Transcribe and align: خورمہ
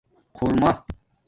خورمہ 0.33 0.71